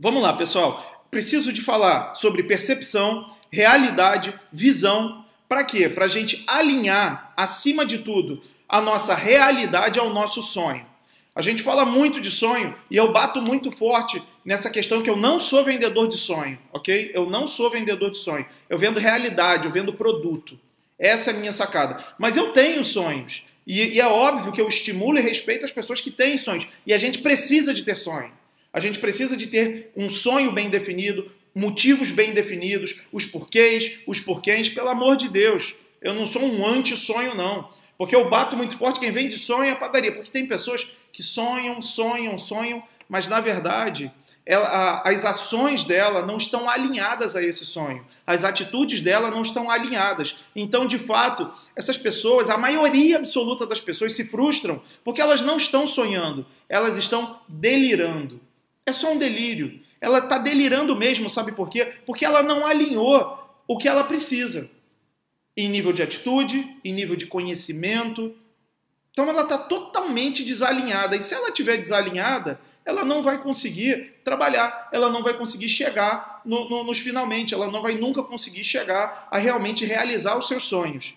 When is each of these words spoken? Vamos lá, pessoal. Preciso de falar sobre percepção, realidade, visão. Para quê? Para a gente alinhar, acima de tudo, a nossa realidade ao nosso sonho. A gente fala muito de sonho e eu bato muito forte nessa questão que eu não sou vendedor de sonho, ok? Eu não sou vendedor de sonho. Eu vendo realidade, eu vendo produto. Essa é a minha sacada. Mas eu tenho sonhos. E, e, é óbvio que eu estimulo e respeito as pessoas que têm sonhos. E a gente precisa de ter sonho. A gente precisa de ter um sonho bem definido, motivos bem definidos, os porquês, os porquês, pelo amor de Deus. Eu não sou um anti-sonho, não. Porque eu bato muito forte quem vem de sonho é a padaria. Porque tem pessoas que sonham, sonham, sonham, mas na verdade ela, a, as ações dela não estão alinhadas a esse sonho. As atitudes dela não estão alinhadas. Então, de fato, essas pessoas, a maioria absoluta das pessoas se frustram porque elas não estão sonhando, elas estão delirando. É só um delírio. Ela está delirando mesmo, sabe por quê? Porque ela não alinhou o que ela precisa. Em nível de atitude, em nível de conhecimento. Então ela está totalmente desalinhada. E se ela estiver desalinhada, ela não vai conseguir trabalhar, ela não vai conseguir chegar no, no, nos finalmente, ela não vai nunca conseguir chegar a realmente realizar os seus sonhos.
Vamos 0.00 0.22
lá, 0.22 0.32
pessoal. 0.32 1.04
Preciso 1.10 1.52
de 1.52 1.60
falar 1.60 2.14
sobre 2.14 2.44
percepção, 2.44 3.34
realidade, 3.50 4.32
visão. 4.52 5.24
Para 5.48 5.64
quê? 5.64 5.88
Para 5.88 6.04
a 6.04 6.08
gente 6.08 6.44
alinhar, 6.46 7.32
acima 7.36 7.84
de 7.84 7.98
tudo, 7.98 8.40
a 8.68 8.80
nossa 8.80 9.12
realidade 9.16 9.98
ao 9.98 10.10
nosso 10.10 10.40
sonho. 10.40 10.86
A 11.34 11.42
gente 11.42 11.64
fala 11.64 11.84
muito 11.84 12.20
de 12.20 12.30
sonho 12.30 12.76
e 12.88 12.96
eu 12.96 13.10
bato 13.10 13.42
muito 13.42 13.72
forte 13.72 14.22
nessa 14.44 14.70
questão 14.70 15.02
que 15.02 15.10
eu 15.10 15.16
não 15.16 15.40
sou 15.40 15.64
vendedor 15.64 16.08
de 16.08 16.16
sonho, 16.16 16.56
ok? 16.72 17.10
Eu 17.12 17.28
não 17.28 17.48
sou 17.48 17.68
vendedor 17.68 18.12
de 18.12 18.18
sonho. 18.18 18.46
Eu 18.70 18.78
vendo 18.78 19.00
realidade, 19.00 19.66
eu 19.66 19.72
vendo 19.72 19.92
produto. 19.92 20.56
Essa 20.96 21.32
é 21.32 21.34
a 21.34 21.36
minha 21.36 21.52
sacada. 21.52 22.04
Mas 22.20 22.36
eu 22.36 22.52
tenho 22.52 22.84
sonhos. 22.84 23.42
E, 23.66 23.94
e, 23.94 24.00
é 24.00 24.06
óbvio 24.06 24.52
que 24.52 24.60
eu 24.60 24.68
estimulo 24.68 25.18
e 25.18 25.22
respeito 25.22 25.64
as 25.64 25.72
pessoas 25.72 26.00
que 26.00 26.10
têm 26.10 26.38
sonhos. 26.38 26.68
E 26.86 26.94
a 26.94 26.98
gente 26.98 27.18
precisa 27.18 27.74
de 27.74 27.82
ter 27.82 27.98
sonho. 27.98 28.37
A 28.78 28.80
gente 28.80 29.00
precisa 29.00 29.36
de 29.36 29.48
ter 29.48 29.90
um 29.96 30.08
sonho 30.08 30.52
bem 30.52 30.70
definido, 30.70 31.28
motivos 31.52 32.12
bem 32.12 32.32
definidos, 32.32 33.00
os 33.10 33.26
porquês, 33.26 33.98
os 34.06 34.20
porquês, 34.20 34.68
pelo 34.68 34.88
amor 34.88 35.16
de 35.16 35.28
Deus. 35.28 35.74
Eu 36.00 36.14
não 36.14 36.24
sou 36.24 36.44
um 36.44 36.64
anti-sonho, 36.64 37.34
não. 37.34 37.68
Porque 37.98 38.14
eu 38.14 38.30
bato 38.30 38.56
muito 38.56 38.78
forte 38.78 39.00
quem 39.00 39.10
vem 39.10 39.28
de 39.28 39.36
sonho 39.36 39.64
é 39.64 39.72
a 39.72 39.76
padaria. 39.76 40.12
Porque 40.12 40.30
tem 40.30 40.46
pessoas 40.46 40.86
que 41.12 41.24
sonham, 41.24 41.82
sonham, 41.82 42.38
sonham, 42.38 42.80
mas 43.08 43.26
na 43.26 43.40
verdade 43.40 44.12
ela, 44.46 44.68
a, 44.68 45.08
as 45.08 45.24
ações 45.24 45.82
dela 45.82 46.24
não 46.24 46.36
estão 46.36 46.70
alinhadas 46.70 47.34
a 47.34 47.42
esse 47.42 47.64
sonho. 47.64 48.06
As 48.24 48.44
atitudes 48.44 49.00
dela 49.00 49.28
não 49.28 49.42
estão 49.42 49.68
alinhadas. 49.68 50.36
Então, 50.54 50.86
de 50.86 51.00
fato, 51.00 51.52
essas 51.74 51.98
pessoas, 51.98 52.48
a 52.48 52.56
maioria 52.56 53.16
absoluta 53.16 53.66
das 53.66 53.80
pessoas 53.80 54.12
se 54.12 54.24
frustram 54.24 54.80
porque 55.02 55.20
elas 55.20 55.42
não 55.42 55.56
estão 55.56 55.84
sonhando, 55.84 56.46
elas 56.68 56.96
estão 56.96 57.40
delirando. 57.48 58.40
É 58.88 58.92
só 58.94 59.12
um 59.12 59.18
delírio. 59.18 59.78
Ela 60.00 60.18
está 60.18 60.38
delirando 60.38 60.96
mesmo, 60.96 61.28
sabe 61.28 61.52
por 61.52 61.68
quê? 61.68 61.92
Porque 62.06 62.24
ela 62.24 62.42
não 62.42 62.64
alinhou 62.64 63.38
o 63.66 63.76
que 63.76 63.86
ela 63.86 64.02
precisa. 64.02 64.70
Em 65.54 65.68
nível 65.68 65.92
de 65.92 66.00
atitude, 66.00 66.74
em 66.82 66.94
nível 66.94 67.14
de 67.14 67.26
conhecimento. 67.26 68.34
Então 69.12 69.28
ela 69.28 69.42
está 69.42 69.58
totalmente 69.58 70.42
desalinhada. 70.42 71.16
E 71.16 71.22
se 71.22 71.34
ela 71.34 71.48
estiver 71.48 71.76
desalinhada, 71.76 72.58
ela 72.82 73.04
não 73.04 73.22
vai 73.22 73.42
conseguir 73.42 74.14
trabalhar, 74.24 74.88
ela 74.90 75.10
não 75.10 75.22
vai 75.22 75.34
conseguir 75.34 75.68
chegar 75.68 76.40
no, 76.46 76.66
no, 76.70 76.82
nos 76.82 76.98
finalmente, 76.98 77.52
ela 77.52 77.70
não 77.70 77.82
vai 77.82 77.96
nunca 77.96 78.22
conseguir 78.22 78.64
chegar 78.64 79.28
a 79.30 79.36
realmente 79.36 79.84
realizar 79.84 80.38
os 80.38 80.48
seus 80.48 80.64
sonhos. 80.64 81.14